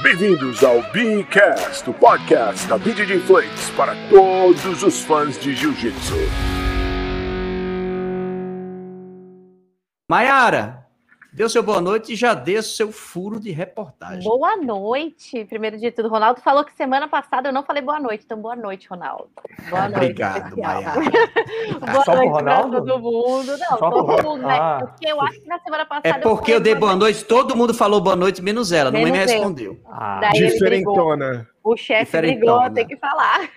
Bem-vindos 0.00 0.62
ao 0.62 0.80
Beancast, 0.92 1.90
o 1.90 1.92
podcast 1.92 2.68
da 2.68 2.78
BJJ 2.78 3.18
Flakes 3.18 3.68
para 3.70 3.96
todos 4.08 4.84
os 4.84 5.02
fãs 5.02 5.36
de 5.36 5.56
Jiu-Jitsu. 5.56 6.14
Maiara, 10.08 10.86
deu 11.32 11.48
seu 11.48 11.62
boa 11.62 11.80
noite 11.80 12.12
e 12.12 12.16
já 12.16 12.34
dê 12.34 12.60
seu 12.62 12.90
furo 12.90 13.38
de 13.38 13.50
reportagem. 13.50 14.22
Boa 14.24 14.56
noite. 14.56 15.44
Primeiro 15.44 15.78
de 15.78 15.90
tudo, 15.90 16.08
Ronaldo 16.08 16.40
falou 16.40 16.64
que 16.64 16.72
semana 16.74 17.06
passada 17.08 17.48
eu 17.48 17.52
não 17.52 17.62
falei 17.62 17.82
boa 17.82 18.00
noite, 18.00 18.24
então 18.24 18.40
boa 18.40 18.56
noite, 18.56 18.88
Ronaldo. 18.88 19.28
Boa 19.68 19.82
noite. 19.88 19.96
Obrigado, 19.96 20.56
Maiara. 20.56 21.00
boa 21.80 22.04
Só 22.04 22.12
pro 22.12 22.14
noite 22.16 22.30
pra 22.30 22.56
Ronaldo? 22.60 22.76
todo 22.84 22.98
mundo. 23.00 23.58
Não, 23.58 23.78
Só 23.78 23.90
todo 23.90 24.22
mundo, 24.22 24.46
né? 24.46 24.58
Ah. 24.58 24.78
Porque 24.80 25.06
eu 25.12 25.20
acho 25.20 25.40
que 25.40 25.46
na 25.48 25.58
semana 25.60 25.86
passada. 25.86 26.08
É 26.08 26.18
porque 26.18 26.52
eu 26.52 26.60
dei 26.60 26.74
boa 26.74 26.96
noite, 26.96 27.24
todo 27.24 27.56
mundo 27.56 27.74
falou 27.74 28.00
boa 28.00 28.16
noite, 28.16 28.42
menos 28.42 28.72
ela, 28.72 28.90
não 28.90 28.98
me 29.00 29.10
Menos 29.10 29.30
eu. 29.30 29.36
respondeu. 29.38 29.80
Ah, 29.86 30.20
Daí. 30.20 30.32
Diferentona. 30.32 31.48
O 31.62 31.76
chefe 31.76 32.16
brigou, 32.16 32.70
tem 32.70 32.86
que 32.86 32.96
falar. 32.96 33.50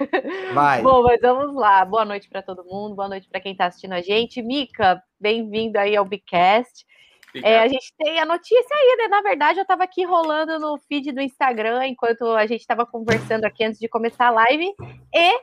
Vai. 0.53 0.81
Bom, 0.81 1.02
mas 1.03 1.22
vamos 1.22 1.56
lá. 1.56 1.86
Boa 1.86 2.03
noite 2.03 2.28
para 2.28 2.42
todo 2.42 2.64
mundo, 2.66 2.94
boa 2.94 3.08
noite 3.08 3.28
para 3.30 3.40
quem 3.40 3.53
está 3.53 3.67
assistindo 3.67 3.94
a 3.94 4.02
gente. 4.02 4.42
Mica, 4.42 5.02
bem-vindo 5.17 5.80
aí 5.80 5.95
ao 5.95 6.03
Bicast. 6.03 6.86
É, 7.44 7.59
a 7.59 7.67
gente 7.67 7.94
tem 7.98 8.20
a 8.20 8.26
notícia 8.26 8.76
aí, 8.76 8.98
né? 8.98 9.08
Na 9.08 9.21
verdade, 9.21 9.59
eu 9.59 9.63
estava 9.63 9.84
aqui 9.84 10.03
rolando 10.03 10.59
no 10.59 10.77
feed 10.77 11.12
do 11.12 11.22
Instagram 11.22 11.88
enquanto 11.88 12.26
a 12.26 12.45
gente 12.45 12.62
estava 12.62 12.85
conversando 12.85 13.45
aqui 13.45 13.63
antes 13.63 13.80
de 13.80 13.88
começar 13.88 14.27
a 14.27 14.31
live 14.31 14.73
e 15.13 15.39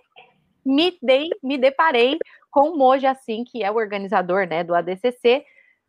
me, 0.65 0.98
dei, 1.02 1.30
me 1.43 1.56
deparei 1.56 2.19
com 2.51 2.70
o 2.70 2.77
Moja 2.77 3.10
Assim, 3.10 3.45
que 3.45 3.62
é 3.62 3.70
o 3.70 3.77
organizador 3.77 4.46
né, 4.46 4.62
do 4.62 4.74
ADCC, 4.74 5.45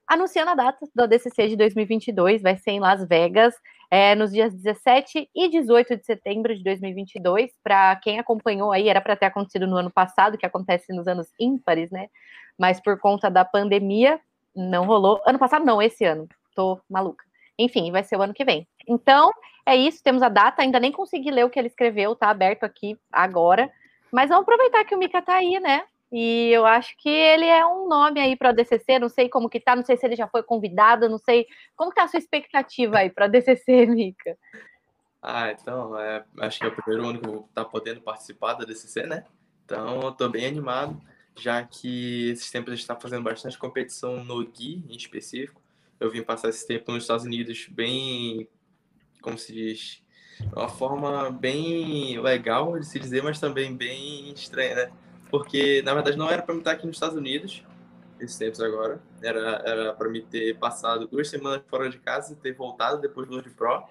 anunciando 0.08 0.52
a 0.52 0.56
data 0.56 0.88
do 0.96 1.04
ADCC 1.04 1.50
de 1.50 1.56
2022, 1.56 2.42
vai 2.42 2.58
ser 2.58 2.72
em 2.72 2.80
Las 2.80 3.08
Vegas, 3.08 3.54
é, 3.92 4.16
nos 4.16 4.32
dias 4.32 4.54
17 4.54 5.30
e 5.36 5.50
18 5.50 5.98
de 5.98 6.06
setembro 6.06 6.56
de 6.56 6.64
2022. 6.64 7.52
Para 7.64 7.96
quem 7.98 8.20
acompanhou 8.20 8.72
aí, 8.72 8.88
era 8.88 9.02
para 9.02 9.16
ter 9.16 9.26
acontecido 9.26 9.68
no 9.68 9.78
ano 9.78 9.92
passado, 9.92 10.38
que 10.38 10.46
acontece 10.46 10.94
nos 10.94 11.08
anos 11.08 11.28
ímpares, 11.40 11.92
né? 11.92 12.08
Mas 12.58 12.80
por 12.80 13.00
conta 13.00 13.30
da 13.30 13.46
pandemia, 13.46 14.20
não 14.60 14.86
rolou. 14.86 15.22
Ano 15.26 15.40
passado, 15.40 15.66
não, 15.66 15.82
esse 15.82 16.04
ano. 16.04 16.28
Tô 16.56 16.80
maluca. 16.90 17.24
Enfim, 17.58 17.92
vai 17.92 18.04
ser 18.04 18.18
o 18.18 18.22
ano 18.22 18.34
que 18.34 18.46
vem. 18.46 18.68
Então, 18.88 19.32
é 19.66 19.76
isso, 19.76 20.04
temos 20.04 20.22
a 20.22 20.30
data. 20.30 20.62
Ainda 20.62 20.80
nem 20.80 20.92
consegui 20.92 21.32
ler 21.32 21.46
o 21.46 21.50
que 21.50 21.58
ele 21.58 21.68
escreveu, 21.68 22.16
tá 22.16 22.30
aberto 22.30 22.64
aqui 22.64 22.98
agora. 23.12 23.72
Mas 24.12 24.30
vamos 24.30 24.44
aproveitar 24.44 24.84
que 24.86 24.96
o 24.96 24.98
Mika 24.98 25.22
tá 25.22 25.36
aí, 25.36 25.60
né? 25.60 25.84
E 26.12 26.50
eu 26.52 26.66
acho 26.66 26.98
que 26.98 27.10
ele 27.10 27.46
é 27.46 27.66
um 27.66 27.88
nome 27.88 28.20
aí 28.20 28.36
para 28.36 28.50
a 28.50 28.52
DCC, 28.52 28.98
não 28.98 29.10
sei 29.10 29.30
como 29.30 29.50
que 29.50 29.60
tá, 29.60 29.76
não 29.76 29.86
sei 29.86 29.96
se 29.96 30.06
ele 30.06 30.16
já 30.16 30.28
foi 30.28 30.42
convidado, 30.42 31.08
não 31.08 31.20
sei. 31.20 31.46
Como 31.76 31.94
tá 31.94 32.04
a 32.04 32.08
sua 32.08 32.18
expectativa 32.18 32.98
aí 32.98 33.10
para 33.12 33.26
a 33.26 33.28
DCC, 33.28 33.86
Mika? 33.86 34.36
Ah, 35.22 35.52
então, 35.52 36.00
é, 36.00 36.24
acho 36.40 36.60
que 36.60 36.66
é 36.66 36.70
o 36.70 36.76
primeiro 36.76 37.08
ano 37.08 37.20
que 37.20 37.28
eu 37.28 37.32
vou 37.34 37.46
estar 37.46 37.66
podendo 37.66 38.02
participar 38.02 38.54
da 38.54 38.66
DCC, 38.66 39.04
né? 39.04 39.26
Então, 39.66 40.02
eu 40.02 40.12
tô 40.12 40.28
bem 40.30 40.48
animado, 40.48 41.00
já 41.40 41.64
que 41.64 42.30
esses 42.30 42.52
tempos 42.52 42.72
a 42.72 42.76
gente 42.76 42.84
está 42.84 42.96
fazendo 42.96 43.24
bastante 43.24 43.58
competição 43.58 44.24
no 44.24 44.46
GUI, 44.46 44.84
em 44.90 44.96
específico. 44.96 45.62
Eu 46.00 46.12
vim 46.12 46.22
passar 46.24 46.50
esse 46.50 46.66
tempo 46.68 46.92
nos 46.92 47.04
Estados 47.04 47.26
Unidos 47.26 47.68
bem, 47.70 48.48
como 49.22 49.38
se 49.38 49.54
diz, 49.54 50.02
uma 50.56 50.70
forma 50.70 51.30
bem 51.32 52.20
legal 52.22 52.80
de 52.80 52.86
se 52.86 53.00
dizer, 53.00 53.22
mas 53.24 53.40
também 53.40 53.76
bem 53.76 54.32
estranha, 54.32 54.76
né? 54.76 54.92
Porque, 55.30 55.82
na 55.84 55.94
verdade, 55.94 56.18
não 56.18 56.30
era 56.30 56.42
para 56.42 56.54
me 56.54 56.62
estar 56.62 56.72
aqui 56.72 56.88
nos 56.88 56.96
Estados 56.96 57.16
Unidos, 57.16 57.64
esses 58.20 58.38
tempos 58.38 58.62
agora. 58.62 59.02
Era, 59.22 59.62
era 59.66 59.94
para 59.94 60.10
me 60.10 60.22
ter 60.22 60.58
passado 60.58 61.08
duas 61.08 61.30
semanas 61.30 61.62
fora 61.68 61.90
de 61.90 62.00
casa 62.00 62.34
e 62.34 62.36
ter 62.36 62.54
voltado 62.54 63.02
depois 63.02 63.28
do 63.28 63.34
World 63.36 63.50
Pro. 63.52 63.84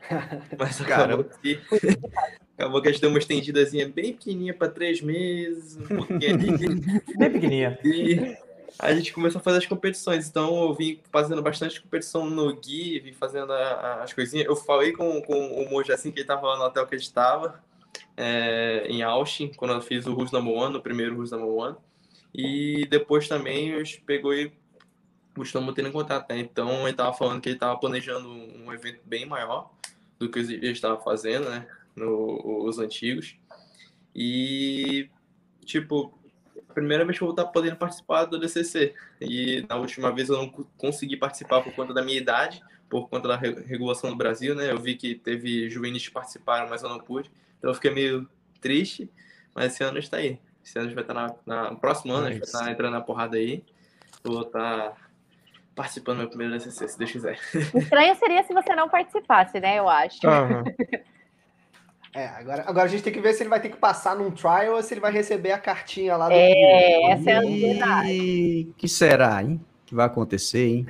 Mas 0.58 0.80
acabou 0.80 1.24
que, 1.24 1.60
acabou 2.56 2.80
que 2.82 2.88
a 2.88 2.92
gente 2.92 3.00
deu 3.00 3.10
uma 3.10 3.18
estendidazinha 3.18 3.88
bem 3.88 4.12
pequenininha 4.12 4.54
para 4.54 4.68
três 4.68 5.00
meses, 5.00 5.76
um 5.76 5.96
pouquinho 5.96 6.34
ali. 6.34 6.48
bem 7.18 7.30
pequenininha. 7.32 7.78
E 7.84 8.36
a 8.78 8.94
gente 8.94 9.12
começou 9.12 9.40
a 9.40 9.42
fazer 9.42 9.58
as 9.58 9.66
competições. 9.66 10.28
Então 10.28 10.62
eu 10.64 10.74
vim 10.74 11.00
fazendo 11.12 11.42
bastante 11.42 11.80
competição 11.80 12.28
no 12.28 12.54
Gui, 12.56 13.00
vim 13.00 13.12
fazendo 13.12 13.52
a- 13.52 13.56
a- 13.56 14.02
as 14.02 14.12
coisinhas. 14.12 14.46
Eu 14.46 14.56
falei 14.56 14.92
com, 14.92 15.20
com 15.22 15.62
o 15.62 15.70
Mojo 15.70 15.92
assim 15.92 16.10
que 16.10 16.20
ele 16.20 16.26
tava 16.26 16.46
lá 16.48 16.58
no 16.58 16.64
hotel 16.64 16.86
que 16.86 16.94
a 16.94 16.98
gente 16.98 17.06
estava, 17.06 17.62
em 18.88 19.02
Austin, 19.02 19.52
quando 19.56 19.74
eu 19.74 19.80
fiz 19.80 20.06
o 20.06 20.14
Rus 20.14 20.30
Number 20.32 20.52
One, 20.52 20.76
o 20.76 20.80
primeiro 20.80 21.16
Rus 21.16 21.30
Number 21.30 21.48
One. 21.48 21.76
E 22.34 22.86
depois 22.90 23.28
também 23.28 23.68
eu 23.70 23.82
pegou 24.04 24.34
e 24.34 24.52
gostou 25.36 25.60
muito 25.62 25.80
em 25.80 25.90
contato, 25.92 26.28
né? 26.30 26.38
Então 26.38 26.86
ele 26.86 26.96
tava 26.96 27.12
falando 27.12 27.40
que 27.40 27.48
ele 27.48 27.58
tava 27.58 27.78
planejando 27.78 28.28
um 28.28 28.72
evento 28.72 29.00
bem 29.04 29.24
maior 29.26 29.70
do 30.18 30.28
que 30.28 30.38
ele 30.40 30.70
estava 30.70 31.00
fazendo, 31.00 31.48
né? 31.48 31.66
No, 31.96 32.64
os 32.64 32.78
antigos. 32.78 33.36
E, 34.14 35.08
tipo, 35.64 36.16
a 36.68 36.72
primeira 36.72 37.04
vez 37.04 37.18
que 37.18 37.24
eu 37.24 37.28
vou 37.28 37.34
estar 37.34 37.46
podendo 37.50 37.76
participar 37.76 38.24
do 38.24 38.38
DCC. 38.38 38.94
E 39.20 39.64
na 39.68 39.76
última 39.76 40.12
vez 40.12 40.28
eu 40.28 40.36
não 40.36 40.48
co- 40.48 40.66
consegui 40.76 41.16
participar 41.16 41.62
por 41.62 41.72
conta 41.74 41.92
da 41.94 42.02
minha 42.02 42.18
idade, 42.18 42.62
por 42.88 43.08
conta 43.08 43.28
da 43.28 43.36
re- 43.36 43.62
regulação 43.66 44.10
do 44.10 44.16
Brasil, 44.16 44.54
né? 44.54 44.70
Eu 44.70 44.78
vi 44.78 44.94
que 44.94 45.14
teve 45.14 45.68
juvenis 45.70 46.06
que 46.06 46.12
participaram, 46.12 46.68
mas 46.68 46.82
eu 46.82 46.88
não 46.88 46.98
pude. 47.00 47.30
Então 47.58 47.70
eu 47.70 47.74
fiquei 47.74 47.90
meio 47.90 48.28
triste, 48.60 49.10
mas 49.54 49.72
esse 49.72 49.82
ano 49.82 49.98
está 49.98 50.18
aí. 50.18 50.38
Esse 50.64 50.78
ano 50.78 50.86
a 50.86 50.88
gente 50.90 50.94
vai 50.94 51.04
estar 51.04 51.14
na, 51.14 51.34
na 51.46 51.70
no 51.72 51.78
próximo 51.78 52.12
ano, 52.12 52.26
a 52.26 52.30
gente 52.30 52.40
vai 52.40 52.46
estar 52.48 52.70
entrando 52.70 52.92
na 52.92 53.00
porrada 53.00 53.36
aí. 53.36 53.62
Vou 54.22 54.42
estar 54.42 54.96
participando 55.74 56.16
do 56.16 56.20
meu 56.20 56.28
primeiro 56.28 56.52
DCC, 56.54 56.88
se 56.88 56.98
Deus 56.98 57.10
quiser. 57.10 57.38
Estranho 57.74 58.14
seria 58.16 58.42
se 58.44 58.54
você 58.54 58.74
não 58.76 58.88
participasse, 58.88 59.58
né? 59.60 59.78
Eu 59.78 59.88
acho. 59.88 60.26
Aham. 60.26 60.64
É, 62.14 62.26
agora, 62.26 62.64
agora 62.66 62.84
a 62.84 62.88
gente 62.88 63.02
tem 63.02 63.12
que 63.12 63.20
ver 63.20 63.32
se 63.34 63.42
ele 63.42 63.50
vai 63.50 63.60
ter 63.60 63.70
que 63.70 63.76
passar 63.76 64.14
num 64.14 64.30
trial 64.30 64.74
ou 64.76 64.82
se 64.82 64.94
ele 64.94 65.00
vai 65.00 65.10
receber 65.10 65.50
a 65.50 65.58
cartinha 65.58 66.16
lá 66.16 66.28
do 66.28 66.32
É, 66.32 67.10
essa 67.10 67.30
é 67.30 67.34
a 67.34 67.38
ansiedade. 67.40 68.08
E 68.12 68.72
que 68.76 68.86
será, 68.88 69.42
hein? 69.42 69.60
Que 69.84 69.94
vai 69.94 70.06
acontecer, 70.06 70.66
hein? 70.68 70.86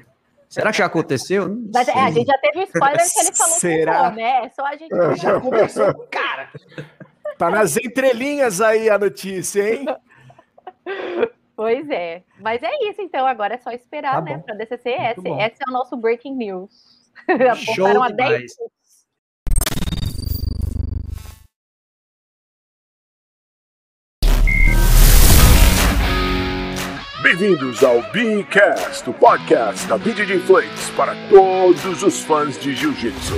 Será 0.51 0.71
que 0.71 0.79
já 0.79 0.87
aconteceu? 0.87 1.49
Não 1.49 1.71
Mas 1.73 1.89
é, 1.89 1.93
a 1.93 2.05
sei. 2.05 2.13
gente 2.13 2.27
já 2.27 2.39
teve 2.39 2.59
o 2.61 2.63
spoiler 2.63 3.13
que 3.13 3.21
ele 3.21 3.33
falou 3.35 3.55
Será? 3.55 3.99
com 3.99 4.07
o 4.07 4.11
né? 4.17 4.45
É 4.45 4.49
só 4.51 4.65
a 4.67 4.77
gente. 4.77 5.17
Já 5.17 5.41
conversou 5.41 5.95
com 5.95 6.03
o 6.03 6.07
cara. 6.13 6.51
Tá 7.39 7.51
nas 7.51 7.77
entrelinhas 7.77 8.61
aí 8.61 8.89
a 8.89 8.97
notícia, 8.99 9.75
hein? 9.75 9.85
Pois 11.57 11.89
é. 11.91 12.23
Mas 12.39 12.63
é 12.63 12.71
isso, 12.89 13.01
então. 13.01 13.27
Agora 13.27 13.55
é 13.55 13.59
só 13.59 13.71
esperar, 13.71 14.17
Tá 14.17 14.21
né? 14.21 14.39
Para 14.39 14.55
DCC. 14.55 14.91
Esse, 14.91 15.29
é 15.29 15.69
o 15.69 15.73
nosso 15.73 15.97
breaking 15.97 16.37
news. 16.37 16.71
Show 17.75 17.87
Apontaram 17.87 18.03
a 18.03 18.09
demais. 18.11 18.53
Bem-vindos 27.25 27.83
ao 27.83 28.03
Beancast, 28.13 29.09
o 29.09 29.15
podcast 29.15 29.87
da 29.87 29.97
BJJ 29.97 30.41
Flakes 30.41 30.91
para 30.91 31.15
todos 31.31 32.03
os 32.03 32.21
fãs 32.21 32.59
de 32.59 32.75
Jiu-Jitsu. 32.75 33.33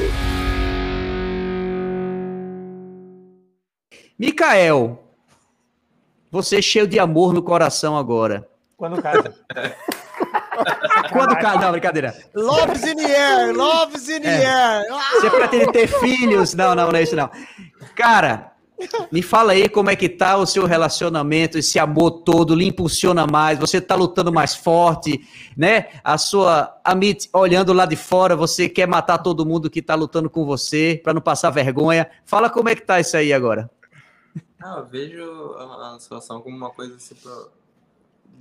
Micael, 4.19 5.05
você 6.33 6.61
cheio 6.61 6.89
de 6.89 6.99
amor 6.99 7.33
no 7.33 7.41
coração 7.41 7.97
agora. 7.97 8.49
Quando 8.77 9.01
casa. 9.01 9.33
Quando 11.13 11.39
casa? 11.39 11.61
Não, 11.61 11.71
brincadeira. 11.71 12.13
Loves 12.35 12.83
in 12.83 12.97
the 12.97 13.05
air, 13.05 13.55
loves 13.55 14.09
in 14.09 14.21
the 14.21 14.29
air. 14.29 14.85
Ah, 14.91 15.11
Você 15.13 15.31
pretende 15.31 15.71
ter 15.71 15.87
filhos? 15.87 16.55
Não, 16.55 16.75
não, 16.75 16.91
não 16.91 16.99
é 16.99 17.05
isso 17.05 17.15
não. 17.15 17.31
Cara, 17.95 18.51
me 19.11 19.23
fala 19.23 19.53
aí 19.53 19.69
como 19.69 19.91
é 19.91 19.97
que 19.97 20.09
tá 20.09 20.37
o 20.37 20.47
seu 20.47 20.67
relacionamento, 20.67 21.59
esse 21.59 21.79
amor 21.79 22.23
todo, 22.23 22.55
lhe 22.55 22.67
impulsiona 22.67 23.27
mais, 23.27 23.59
você 23.59 23.81
tá 23.81 23.95
lutando 23.95 24.33
mais 24.33 24.55
forte, 24.55 25.27
né? 25.57 25.89
A 26.05 26.19
sua 26.19 26.79
Amit 26.85 27.29
olhando 27.33 27.73
lá 27.73 27.87
de 27.87 27.97
fora, 27.97 28.37
você 28.37 28.69
quer 28.69 28.87
matar 28.87 29.19
todo 29.19 29.47
mundo 29.47 29.71
que 29.71 29.81
tá 29.81 29.95
lutando 29.95 30.29
com 30.29 30.45
você 30.45 31.01
para 31.03 31.15
não 31.15 31.21
passar 31.21 31.51
vergonha. 31.51 32.09
Fala 32.25 32.51
como 32.51 32.69
é 32.69 32.75
que 32.75 32.83
tá 32.83 33.01
isso 33.01 33.17
aí 33.17 33.33
agora. 33.33 33.71
Ah, 34.63 34.77
eu 34.79 34.87
vejo 34.87 35.55
a, 35.59 35.95
a 35.95 36.01
situação 36.01 36.41
como 36.41 36.57
uma 36.57 36.71
coisa 36.71 36.97
assim 36.97 37.15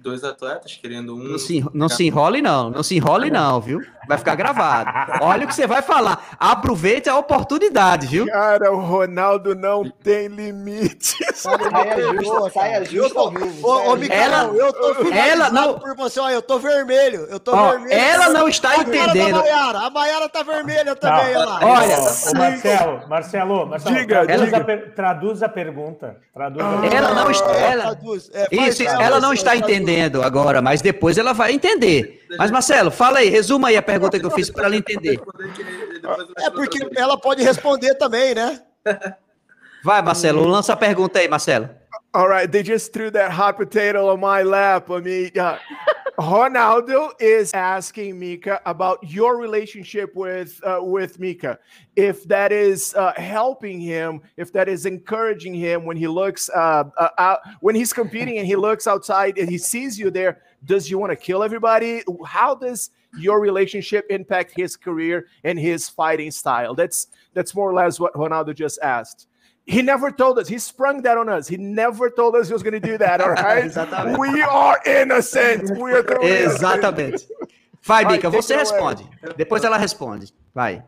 dois 0.01 0.23
atletas 0.23 0.77
querendo 0.81 1.15
um. 1.15 1.23
Não 1.23 1.37
se, 1.37 1.65
não 1.73 1.89
se 1.89 2.05
enrole 2.05 2.41
não, 2.41 2.69
não 2.69 2.83
se 2.83 2.95
enrole 2.95 3.29
não, 3.31 3.59
viu? 3.59 3.81
Vai 4.07 4.17
ficar 4.19 4.35
gravado. 4.35 4.91
Olha 5.21 5.45
o 5.45 5.47
que 5.47 5.55
você 5.55 5.65
vai 5.65 5.81
falar. 5.81 6.35
Aproveite 6.39 7.09
a 7.09 7.17
oportunidade, 7.17 8.05
viu? 8.05 8.27
Cara, 8.27 8.71
o 8.71 8.79
Ronaldo 8.79 9.55
não 9.55 9.89
tem 9.89 10.27
limites. 10.27 11.15
Saia 11.33 12.13
justa, 12.21 12.49
saia 12.51 12.85
justa 12.85 13.19
ao 13.19 13.31
vivo. 13.31 13.67
Ô, 13.67 13.93
ô, 13.93 13.97
Ela- 14.09 14.43
eu 14.53 14.71
tô 14.73 15.11
ela 15.11 15.49
não- 15.49 15.79
por 15.79 15.95
você. 15.95 16.19
Olha, 16.19 16.33
eu 16.35 16.41
tô 16.43 16.59
vermelho. 16.59 17.25
Eu 17.31 17.39
tô 17.39 17.55
Ó, 17.55 17.71
vermelho. 17.71 17.93
ela 17.99 18.29
não 18.29 18.47
está 18.47 18.77
entendendo. 18.77 19.37
Maiara. 19.37 19.79
A 19.79 19.89
Maiara 19.89 20.29
tá 20.29 20.43
vermelha 20.43 20.95
também, 20.95 21.33
Não. 21.33 21.41
olha 21.41 21.49
lá. 21.49 21.59
Olha, 21.63 21.97
Ô, 21.97 22.37
Marcelo, 22.37 23.07
Marcelo, 23.09 23.65
Marcelo 23.65 23.95
Diga, 23.95 24.25
traduz, 24.25 24.45
diga. 24.45 24.57
A 24.57 24.63
per- 24.63 24.93
traduz 24.95 25.43
a 25.43 25.49
pergunta. 25.49 26.17
Traduz 26.33 26.63
a 26.63 26.69
pergunta. 26.69 26.95
Ela 26.95 27.13
não 27.15 27.31
está. 27.31 27.51
Ela, 27.53 27.83
Traduz. 27.83 28.29
É, 28.33 28.47
isso, 28.55 28.83
ela 28.83 29.19
não 29.19 29.33
está 29.33 29.51
traduz. 29.51 29.67
Entendendo 29.85 30.23
agora, 30.23 30.61
mas 30.61 30.81
depois 30.81 31.17
ela 31.17 31.33
vai 31.33 31.53
entender. 31.53 32.25
Mas, 32.37 32.51
Marcelo, 32.51 32.89
fala 32.91 33.19
aí, 33.19 33.29
resuma 33.29 33.69
aí 33.69 33.77
a 33.77 33.81
pergunta 33.81 34.19
que 34.19 34.25
eu 34.25 34.31
fiz 34.31 34.49
para 34.49 34.65
ela 34.65 34.75
entender. 34.75 35.19
É 36.39 36.49
porque 36.49 36.79
ela 36.95 37.17
pode 37.17 37.43
responder 37.43 37.95
também, 37.95 38.33
né? 38.33 38.61
Vai, 39.83 40.01
Marcelo, 40.01 40.43
lança 40.47 40.73
a 40.73 40.75
pergunta 40.75 41.19
aí, 41.19 41.27
Marcelo. 41.27 41.69
All 42.11 42.27
right, 42.27 42.49
they 42.49 42.63
just 42.63 42.91
threw 42.91 43.11
that 43.11 43.29
hot 43.31 43.57
potato 43.57 43.97
on 43.97 44.17
my 44.17 44.41
lap. 44.41 44.89
I 44.89 45.01
mean, 45.01 45.31
uh, 45.37 45.59
Ronaldo 46.17 47.11
is 47.19 47.53
asking 47.53 48.17
Mika 48.17 48.61
about 48.65 48.99
your 49.03 49.37
relationship 49.37 50.15
with 50.15 50.61
uh, 50.63 50.79
with 50.81 51.19
Mika. 51.19 51.59
If 51.95 52.23
that 52.25 52.53
is 52.53 52.93
uh, 52.95 53.13
helping 53.17 53.81
him, 53.81 54.21
if 54.37 54.53
that 54.53 54.69
is 54.69 54.85
encouraging 54.85 55.53
him 55.53 55.83
when 55.83 55.97
he 55.97 56.07
looks 56.07 56.49
uh, 56.55 56.85
uh, 56.97 57.09
out 57.17 57.39
when 57.59 57.75
he's 57.75 57.91
competing 57.91 58.37
and 58.37 58.47
he 58.47 58.55
looks 58.55 58.87
outside 58.87 59.37
and 59.37 59.49
he 59.49 59.57
sees 59.57 59.99
you 59.99 60.09
there. 60.09 60.41
Does 60.63 60.89
you 60.89 60.97
want 60.97 61.11
to 61.11 61.15
kill 61.17 61.43
everybody? 61.43 62.01
How 62.25 62.55
does 62.55 62.91
your 63.17 63.39
relationship 63.39 64.05
impact 64.09 64.53
his 64.55 64.75
career 64.77 65.27
and 65.43 65.59
his 65.59 65.89
fighting 65.89 66.31
style? 66.31 66.73
That's 66.73 67.07
that's 67.33 67.53
more 67.53 67.69
or 67.69 67.73
less 67.73 67.99
what 67.99 68.13
Ronaldo 68.13 68.55
just 68.55 68.79
asked. 68.81 69.27
He 69.65 69.81
never 69.81 70.11
told 70.11 70.37
us. 70.37 70.47
He 70.47 70.59
sprung 70.59 71.01
that 71.01 71.17
on 71.17 71.27
us. 71.27 71.47
He 71.47 71.57
never 71.57 72.11
told 72.11 72.35
us 72.35 72.47
he 72.47 72.53
was 72.53 72.61
going 72.61 72.79
to 72.79 72.79
do 72.79 72.97
that. 72.99 73.19
All 73.19 73.31
right. 73.31 73.65
Exatamente. 73.65 74.19
we 74.19 74.41
are 74.43 74.79
innocent. 74.85 75.71
We 75.77 75.93
are. 75.93 76.05
Exatamente. 76.23 77.27
Vai, 77.81 78.05
take 78.05 78.27
você 78.27 78.55
responde. 78.55 79.07
Depois 79.37 79.63
ela 79.63 79.77
responde. 79.77 80.33
Vai. 80.53 80.83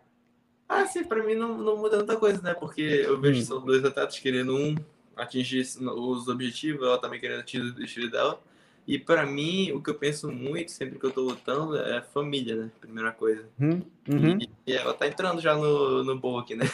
Ah, 0.69 0.85
sim, 0.85 1.03
pra 1.03 1.23
mim 1.23 1.35
não, 1.35 1.57
não 1.57 1.77
muda 1.77 1.97
muita 1.97 2.17
coisa, 2.17 2.41
né? 2.41 2.53
Porque 2.53 2.81
eu 2.81 3.19
vejo 3.19 3.39
que 3.39 3.45
são 3.45 3.61
dois 3.61 3.83
atletas 3.85 4.19
querendo 4.19 4.55
um 4.55 4.75
atingir 5.15 5.61
os 5.61 6.27
objetivos, 6.27 6.85
ela 6.85 6.97
também 6.97 7.19
querendo 7.19 7.39
atingir 7.39 7.73
o 7.73 7.83
estilo 7.83 8.11
dela. 8.11 8.39
E 8.85 8.97
pra 8.97 9.25
mim, 9.25 9.71
o 9.71 9.81
que 9.81 9.89
eu 9.89 9.95
penso 9.95 10.31
muito, 10.31 10.71
sempre 10.71 10.97
que 10.99 11.05
eu 11.05 11.11
tô 11.11 11.21
lutando, 11.21 11.77
é 11.77 12.01
família, 12.01 12.55
né? 12.55 12.71
Primeira 12.79 13.11
coisa. 13.11 13.45
Uhum, 13.59 13.81
uhum. 14.09 14.39
E, 14.39 14.49
e 14.67 14.73
ela 14.73 14.93
tá 14.93 15.07
entrando 15.07 15.39
já 15.41 15.55
no, 15.55 16.03
no 16.03 16.19
bowl 16.19 16.39
aqui, 16.39 16.53
né? 16.55 16.65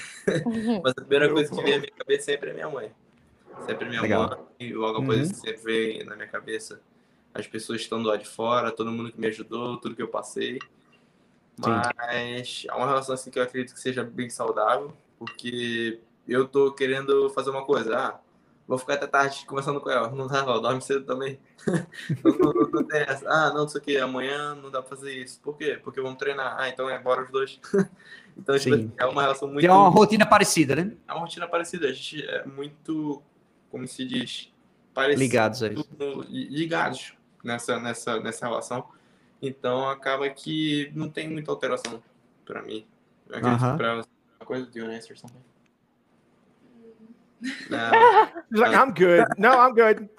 Mas 0.84 0.92
a 0.92 1.01
primeira 1.01 1.31
coisa 1.31 1.50
que 1.56 1.62
vem 1.62 1.75
à 1.75 1.80
minha 1.80 1.92
cabeça 1.92 2.25
sempre 2.25 2.50
é 2.50 2.54
minha 2.54 2.69
mãe. 2.69 2.92
Sempre 3.66 3.86
é 3.86 3.90
minha 3.90 4.01
Legal. 4.01 4.28
mãe. 4.30 4.40
E 4.60 4.74
logo 4.74 5.00
após 5.04 5.18
Uhum. 5.19 5.24
isso 5.25 5.36
sempre 5.36 5.62
vem 5.63 6.04
na 6.04 6.16
minha 6.16 6.28
cabeça 6.28 6.81
as 7.34 7.48
pessoas 7.48 7.78
que 7.78 7.84
estão 7.84 8.01
do 8.01 8.10
lado 8.10 8.19
de 8.19 8.28
fora, 8.28 8.72
todo 8.72 8.92
mundo 8.92 9.12
que 9.12 9.19
me 9.19 9.28
ajudou, 9.28 9.78
tudo 9.78 9.95
que 9.95 10.01
eu 10.01 10.07
passei. 10.07 10.60
Mas 11.57 12.66
é 12.68 12.74
uma 12.74 12.88
relação 12.88 13.13
assim 13.13 13.30
que 13.30 13.38
eu 13.38 13.44
acredito 13.44 13.74
que 13.74 13.80
seja 13.80 14.04
bem 14.04 14.30
saudável, 14.30 14.92
porque 15.19 16.00
eu 16.28 16.48
tô 16.48 16.72
querendo 16.74 17.30
fazer 17.30 17.51
uma 17.51 17.63
coisa. 17.63 17.95
Ah, 17.98 18.19
vou 18.68 18.77
ficar 18.77 18.95
até 18.95 19.07
tarde 19.07 19.45
conversando 19.45 19.81
com 19.81 19.89
ela. 19.89 20.10
Não 20.10 20.27
dá, 20.27 20.39
ela 20.39 20.62
dorme 20.62 20.81
cedo 20.81 21.06
também. 21.06 21.39
não, 22.24 22.31
não, 22.38 22.54
não, 22.54 22.69
não 22.69 22.83
tem 22.83 23.01
essa. 23.01 23.27
Ah, 23.30 23.50
não, 23.50 23.62
não 23.62 23.68
sei 23.68 23.81
o 23.81 23.83
que, 23.83 23.98
amanhã 23.98 24.56
não 24.56 24.69
dá 24.71 24.81
pra 24.81 24.95
fazer 24.95 25.13
isso. 25.13 25.39
Por 25.42 25.57
quê? 25.57 25.80
Porque 25.83 26.01
vamos 26.01 26.18
treinar. 26.18 26.56
Ah, 26.57 26.69
então 26.69 26.89
é 26.89 27.00
bora 27.00 27.24
os 27.24 27.31
dois. 27.31 27.60
então, 28.38 28.57
tipo, 28.57 28.75
Sim. 28.75 28.92
é 28.98 29.06
uma 29.06 29.21
relação 29.21 29.48
muito. 29.48 29.62
Tem 29.62 29.69
uma 29.69 29.89
rotina 29.89 30.25
parecida, 30.25 30.75
né? 30.75 30.94
É 31.07 31.12
uma 31.13 31.21
rotina 31.21 31.48
parecida. 31.48 31.88
A 31.88 31.94
gente 31.94 32.24
é 32.24 32.45
muito, 32.45 33.21
como 33.69 33.88
se 33.88 34.06
diz, 34.06 34.51
parecido, 34.94 35.21
Ligados 35.21 35.63
a 35.63 35.68
isso. 35.68 35.88
ligados 36.30 37.13
nessa, 37.44 37.80
nessa, 37.80 38.19
nessa 38.19 38.48
relação. 38.48 38.88
Então 39.42 39.89
acaba 39.89 40.30
que 40.30 40.89
não 40.95 41.09
tem 41.09 41.30
muita 41.30 41.51
alteração 41.51 42.01
pra 42.45 42.62
mim. 42.62 42.86
Eu 43.30 43.38
acredito 43.38 43.71
que 43.71 43.77
pra 43.77 43.88
é 43.89 43.94
uma 43.95 44.06
coisa, 44.45 44.66
do 44.66 44.80
you 44.80 44.86
answer 44.86 45.18
Não. 47.69 47.92
He's 48.51 48.60
like, 48.60 48.75
I'm 48.75 48.94
good. 48.94 49.25
No, 49.38 49.50
I'm 49.50 49.74
good. 49.74 50.10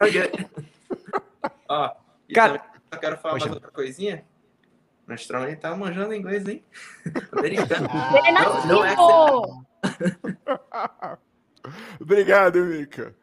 Ok. 0.00 0.30
Ó, 1.68 1.90
e 2.28 2.34
Cara- 2.34 2.62
quero 3.00 3.16
falar 3.18 3.38
mais 3.38 3.52
outra 3.52 3.70
coisinha. 3.70 4.24
O 5.08 5.12
Strong 5.14 5.56
tá 5.56 5.74
manjando 5.76 6.14
inglês, 6.14 6.46
hein? 6.48 6.64
Americano. 7.32 7.88
Ele 8.16 8.28
é 8.28 8.32
Não, 8.32 8.66
não 8.66 8.84
é! 8.84 8.94
Obrigado, 12.00 12.58
Mika. 12.64 13.14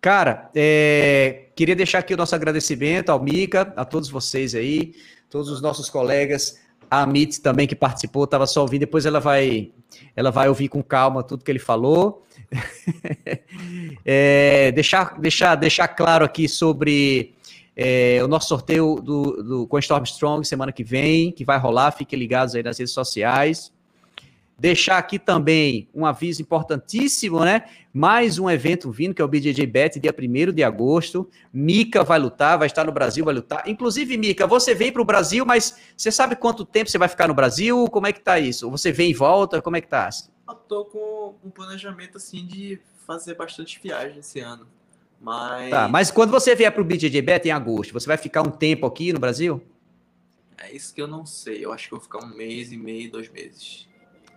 Cara, 0.00 0.50
é, 0.54 1.48
queria 1.54 1.76
deixar 1.76 1.98
aqui 1.98 2.14
o 2.14 2.16
nosso 2.16 2.34
agradecimento 2.34 3.10
ao 3.10 3.22
Mica, 3.22 3.74
a 3.76 3.84
todos 3.84 4.08
vocês 4.08 4.54
aí, 4.54 4.94
todos 5.28 5.50
os 5.50 5.60
nossos 5.60 5.90
colegas, 5.90 6.58
a 6.90 7.02
Amit 7.02 7.40
também 7.40 7.66
que 7.66 7.76
participou, 7.76 8.24
estava 8.24 8.46
só 8.46 8.62
ouvindo, 8.62 8.80
depois 8.80 9.06
ela 9.06 9.20
vai, 9.20 9.70
ela 10.16 10.30
vai 10.30 10.48
ouvir 10.48 10.68
com 10.68 10.82
calma 10.82 11.22
tudo 11.22 11.44
que 11.44 11.50
ele 11.50 11.58
falou. 11.58 12.26
É, 14.04 14.72
deixar, 14.72 15.20
deixar, 15.20 15.54
deixar 15.54 15.86
claro 15.86 16.24
aqui 16.24 16.48
sobre 16.48 17.34
é, 17.76 18.18
o 18.22 18.26
nosso 18.26 18.48
sorteio 18.48 18.96
do, 18.96 19.42
do, 19.42 19.66
com 19.66 19.78
Storm 19.78 20.02
Strong 20.04 20.46
semana 20.46 20.72
que 20.72 20.82
vem, 20.82 21.30
que 21.30 21.44
vai 21.44 21.58
rolar, 21.58 21.92
fiquem 21.92 22.18
ligados 22.18 22.54
aí 22.54 22.62
nas 22.62 22.78
redes 22.78 22.92
sociais. 22.92 23.72
Deixar 24.60 24.98
aqui 24.98 25.18
também 25.18 25.88
um 25.94 26.04
aviso 26.04 26.42
importantíssimo, 26.42 27.40
né? 27.40 27.64
Mais 27.94 28.38
um 28.38 28.50
evento 28.50 28.90
vindo, 28.90 29.14
que 29.14 29.22
é 29.22 29.24
o 29.24 29.28
BJJ 29.28 29.64
Bet, 29.64 29.98
dia 29.98 30.14
1 30.14 30.52
de 30.52 30.62
agosto. 30.62 31.26
Mica 31.50 32.04
vai 32.04 32.18
lutar, 32.18 32.58
vai 32.58 32.66
estar 32.66 32.84
no 32.84 32.92
Brasil, 32.92 33.24
vai 33.24 33.32
lutar. 33.32 33.66
Inclusive, 33.66 34.18
Mica, 34.18 34.46
você 34.46 34.74
vem 34.74 34.92
para 34.92 35.00
o 35.00 35.04
Brasil, 35.04 35.46
mas 35.46 35.80
você 35.96 36.12
sabe 36.12 36.36
quanto 36.36 36.66
tempo 36.66 36.90
você 36.90 36.98
vai 36.98 37.08
ficar 37.08 37.26
no 37.26 37.32
Brasil? 37.32 37.86
Como 37.88 38.06
é 38.06 38.12
que 38.12 38.20
tá 38.20 38.38
isso? 38.38 38.70
Você 38.70 38.92
vem 38.92 39.12
e 39.12 39.14
volta? 39.14 39.62
Como 39.62 39.78
é 39.78 39.80
que 39.80 39.88
tá? 39.88 40.10
Eu 40.46 40.54
tô 40.54 40.84
com 40.84 41.36
um 41.42 41.48
planejamento 41.48 42.18
assim 42.18 42.46
de 42.46 42.78
fazer 43.06 43.36
bastante 43.36 43.80
viagem 43.82 44.18
esse 44.18 44.40
ano. 44.40 44.66
Mas, 45.18 45.70
Tá, 45.70 45.88
mas 45.88 46.10
quando 46.10 46.32
você 46.32 46.54
vier 46.54 46.70
para 46.70 46.82
o 46.82 46.84
BJJ 46.84 47.22
Bet 47.22 47.48
em 47.48 47.50
agosto, 47.50 47.94
você 47.94 48.06
vai 48.06 48.18
ficar 48.18 48.42
um 48.42 48.50
tempo 48.50 48.86
aqui 48.86 49.10
no 49.10 49.18
Brasil? 49.18 49.62
é 50.58 50.70
isso 50.70 50.94
que 50.94 51.00
eu 51.00 51.08
não 51.08 51.24
sei. 51.24 51.64
Eu 51.64 51.72
acho 51.72 51.88
que 51.88 51.94
eu 51.94 51.98
vou 51.98 52.04
ficar 52.04 52.22
um 52.22 52.36
mês 52.36 52.70
e 52.70 52.76
meio, 52.76 53.10
dois 53.10 53.30
meses. 53.30 53.88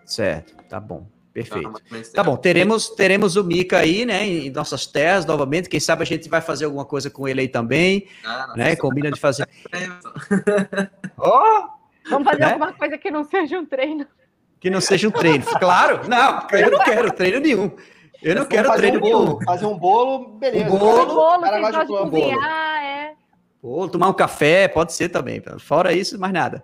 Certo, 0.06 0.56
tá 0.70 0.80
bom. 0.80 1.06
Perfeito. 1.34 1.72
Tá 2.14 2.22
bom, 2.24 2.32
tempo. 2.34 2.42
teremos, 2.44 2.90
teremos 2.90 3.36
o 3.36 3.44
Mica 3.44 3.80
aí, 3.80 4.06
né, 4.06 4.24
em 4.24 4.52
nossas 4.52 4.86
terras 4.86 5.26
novamente. 5.26 5.68
Quem 5.68 5.80
sabe 5.80 6.04
a 6.04 6.06
gente 6.06 6.30
vai 6.30 6.42
fazer 6.42 6.66
alguma 6.66 6.86
coisa 6.86 7.10
com 7.10 7.28
ele 7.28 7.42
aí 7.42 7.48
também, 7.48 8.08
Ah, 8.24 8.54
né? 8.56 8.76
Combina 8.76 9.10
de 9.12 9.20
fazer. 9.20 9.50
é- 9.72 10.90
Ó, 11.18 11.68
Vamos 12.10 12.26
fazer 12.28 12.40
Né? 12.42 12.52
alguma 12.52 12.74
coisa 12.74 12.98
que 12.98 13.10
não 13.10 13.24
seja 13.24 13.58
um 13.58 13.66
treino. 13.66 14.06
que 14.60 14.70
não 14.70 14.80
seja 14.82 15.08
um 15.08 15.12
treino. 15.12 15.44
Claro, 15.60 16.08
não, 16.08 16.48
eu 16.52 16.72
não 16.72 16.84
quero 16.84 17.12
treino 17.14 17.40
nenhum. 17.40 17.72
Eu 18.22 18.36
não 18.36 18.46
quero 18.46 18.68
fazer 18.70 18.80
treino 18.92 18.98
um 18.98 19.02
bolo, 19.02 19.26
nenhum. 19.26 19.42
Fazer 19.46 19.66
um 19.66 19.78
bolo, 19.78 20.28
beleza. 20.38 20.66
Um 20.66 20.78
bolo. 20.78 20.96
Fazer 20.98 21.06
bolo, 21.14 21.42
cara 21.42 21.60
vocês 21.60 21.62
gosta 21.62 21.82
de 21.86 21.88
gostam 21.88 22.06
de 22.06 22.12
bolo. 22.12 22.44
é. 22.46 23.14
Ou 23.62 23.90
tomar 23.90 24.10
um 24.10 24.14
café, 24.14 24.68
pode 24.68 24.94
ser 24.94 25.10
também. 25.10 25.42
Fora 25.60 25.92
isso, 25.94 26.18
mais 26.20 26.32
nada. 26.34 26.64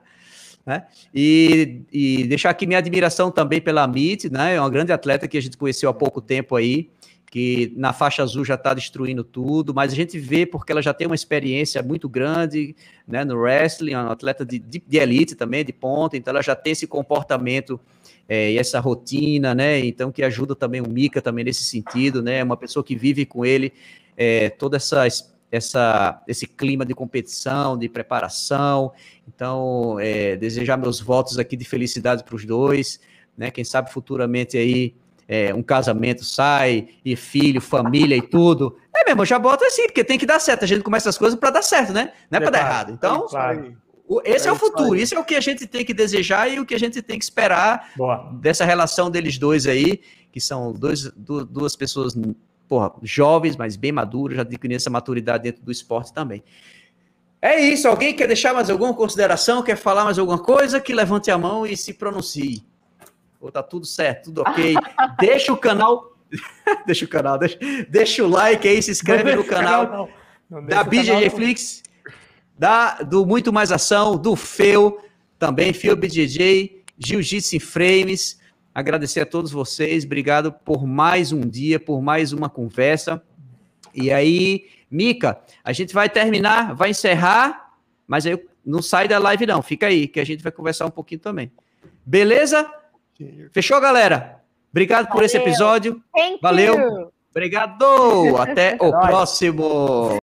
Né? 0.66 0.86
E, 1.14 1.82
e 1.92 2.24
deixar 2.26 2.51
aqui 2.51 2.68
minha 2.68 2.80
admiração 2.80 3.32
também 3.32 3.60
pela 3.60 3.84
Amit, 3.84 4.30
né? 4.30 4.56
É 4.56 4.60
uma 4.60 4.70
grande 4.70 4.92
atleta 4.92 5.28
que 5.28 5.38
a 5.38 5.42
gente 5.42 5.58
conheceu 5.58 5.89
há 5.89 5.94
pouco 5.94 6.22
tempo 6.22 6.56
aí, 6.56 6.89
que 7.32 7.74
na 7.75 7.94
faixa 7.94 8.24
azul 8.24 8.44
já 8.44 8.56
está 8.56 8.74
destruindo 8.74 9.24
tudo, 9.24 9.74
mas 9.74 9.92
a 9.92 9.96
gente 9.96 10.18
vê 10.20 10.46
porque 10.46 10.72
ela 10.72 10.82
já 10.82 10.94
tem 10.94 11.08
uma 11.08 11.16
experiência 11.16 11.82
muito 11.82 12.10
grande 12.10 12.75
né, 13.08 13.24
no 13.24 13.38
wrestling, 13.38 13.94
é 13.94 13.98
uma 13.98 14.12
atleta 14.12 14.46
de, 14.46 14.60
de, 14.60 14.84
de 14.86 14.98
elite 14.98 15.36
também, 15.36 15.63
de 15.63 15.74
ponta, 15.74 16.18
então 16.18 16.32
ela 16.32 16.42
já 16.42 16.56
tem 16.56 16.74
esse 16.74 16.88
comportamento 16.88 17.80
é, 18.28 18.51
e 18.51 18.58
essa 18.58 18.80
rotina, 18.80 19.56
né? 19.56 19.80
Então, 19.80 20.12
que 20.12 20.24
ajuda 20.24 20.56
também 20.56 20.82
o 20.82 20.89
Mika 20.89 21.22
também 21.22 21.44
nesse 21.44 21.63
sentido, 21.63 22.22
né? 22.22 22.44
Uma 22.44 22.58
pessoa 22.58 22.84
que 22.84 22.96
vive 22.96 23.25
com 23.25 23.44
ele 23.44 23.74
é, 24.16 24.50
toda 24.50 24.78
essa 24.78 25.08
essa, 25.51 26.22
esse 26.27 26.46
clima 26.46 26.86
de 26.86 26.94
competição, 26.94 27.77
de 27.77 27.89
preparação. 27.89 28.91
Então, 29.27 29.98
é, 30.00 30.36
desejar 30.36 30.77
meus 30.77 31.00
votos 31.00 31.38
aqui 31.39 31.56
de 31.56 31.65
felicidade 31.65 32.24
para 32.24 32.36
os 32.36 32.46
dois, 32.46 33.00
né? 33.38 33.50
Quem 33.51 33.63
sabe 33.63 33.91
futuramente 33.91 34.58
aí 34.58 34.96
é, 35.27 35.53
um 35.53 35.62
casamento 35.62 36.24
sai, 36.24 36.89
e 37.06 37.15
filho, 37.15 37.62
família 37.62 38.15
e 38.15 38.22
tudo. 38.22 38.75
É 38.96 39.06
mesmo, 39.06 39.22
eu 39.22 39.25
já 39.25 39.38
boto 39.39 39.63
assim, 39.63 39.86
porque 39.86 40.03
tem 40.03 40.18
que 40.18 40.25
dar 40.25 40.39
certo. 40.39 40.63
A 40.63 40.68
gente 40.68 40.82
começa 40.84 41.08
as 41.10 41.18
coisas 41.18 41.39
para 41.39 41.51
dar 41.51 41.62
certo, 41.62 41.94
né? 41.94 42.12
Não 42.32 42.38
é 42.38 42.41
para 42.41 42.50
dar 42.51 42.60
Claro. 42.60 42.74
errado. 42.74 42.91
Então, 42.94 43.27
o- 44.08 44.22
esse 44.25 44.48
é, 44.48 44.50
É 44.50 44.51
o 44.51 44.56
futuro, 44.56 44.96
isso 44.96 45.13
é 45.13 45.20
o 45.20 45.24
que 45.24 45.36
a 45.36 45.39
gente 45.39 45.68
tem 45.68 45.86
que 45.86 45.94
desejar 45.94 46.48
e 46.51 46.60
o 46.60 46.65
que 46.65 46.74
a 46.74 46.79
gente 46.79 47.00
tem 47.01 47.18
que 47.20 47.24
esperar 47.24 47.91
Boa. 47.96 48.32
dessa 48.41 48.65
relação 48.65 49.10
deles 49.12 49.38
dois 49.38 49.68
aí, 49.68 50.01
que 50.32 50.41
são 50.41 50.74
dois, 50.74 51.03
du- 51.15 51.46
duas 51.46 51.75
pessoas, 51.75 52.15
porra, 52.70 52.94
jovens, 53.02 53.58
mas 53.58 53.76
bem 53.76 53.92
maduras, 53.92 54.38
já 54.38 54.44
adquirindo 54.44 54.78
essa 54.78 54.92
maturidade 54.92 55.44
dentro 55.44 55.64
do 55.64 55.72
esporte 55.72 56.14
também. 56.14 56.44
É 57.42 57.60
isso, 57.60 57.88
alguém 57.88 58.16
quer 58.16 58.28
deixar 58.28 58.54
mais 58.54 58.70
alguma 58.70 58.94
consideração, 58.94 59.64
quer 59.64 59.76
falar 59.76 60.04
mais 60.06 60.20
alguma 60.20 60.38
coisa, 60.38 60.80
que 60.80 60.94
levante 60.94 61.32
a 61.32 61.38
mão 61.38 61.66
e 61.66 61.76
se 61.76 61.94
pronuncie. 61.94 62.64
Ou 63.42 63.52
tá 63.52 63.64
tudo 63.64 63.86
certo, 63.86 64.26
tudo 64.26 64.42
ok. 64.42 64.76
deixa 65.20 65.52
o 65.52 65.58
canal, 65.58 66.16
deixa 66.86 67.06
o 67.06 67.08
canal, 67.08 67.40
deixa, 67.40 67.58
deixa 67.90 68.24
o 68.24 68.30
like 68.30 68.68
aí, 68.68 68.84
se 68.84 68.92
inscreve 68.92 69.36
no 69.36 69.44
canal 69.44 70.10
Não, 70.50 70.62
não 70.62 70.68
da 70.68 70.84
BJJ 70.84 71.30
Flix, 71.32 71.82
da, 72.58 73.02
do 73.02 73.26
Muito 73.26 73.52
Mais 73.52 73.72
Ação, 73.72 74.16
do 74.16 74.36
Feu, 74.36 75.00
também 75.40 75.74
Feu 75.74 75.96
BJJ, 75.96 76.84
Jiu-Jitsu 76.98 77.56
em 77.56 77.60
Frames. 77.60 78.38
Agradecer 78.79 79.19
a 79.19 79.25
todos 79.25 79.51
vocês, 79.51 80.05
obrigado 80.05 80.53
por 80.53 80.88
mais 80.88 81.33
um 81.33 81.41
dia, 81.41 81.77
por 81.77 82.01
mais 82.01 82.31
uma 82.31 82.50
conversa. 82.50 83.21
E 83.93 84.09
aí, 84.09 84.67
Mica, 84.89 85.38
a 85.62 85.74
gente 85.74 85.93
vai 85.93 86.07
terminar, 86.07 86.74
vai 86.74 86.91
encerrar, 86.91 87.74
mas 88.07 88.25
aí 88.25 88.41
não 88.65 88.81
sai 88.81 89.05
da 89.05 89.19
live 89.19 89.45
não, 89.45 89.62
fica 89.62 89.88
aí, 89.88 90.07
que 90.07 90.17
a 90.17 90.25
gente 90.25 90.41
vai 90.41 90.51
conversar 90.53 90.86
um 90.86 90.91
pouquinho 90.91 91.19
também. 91.19 91.51
Beleza? 92.05 92.74
Fechou, 93.51 93.81
galera? 93.81 94.41
Obrigado 94.71 95.09
por 95.12 95.24
esse 95.24 95.38
Valeu. 95.38 95.51
episódio. 95.51 96.03
Thank 96.15 96.39
Valeu. 96.41 96.79
you. 96.79 97.12
Obrigado. 97.31 98.38
Até 98.38 98.77
o 98.79 98.91
próximo. 98.95 100.19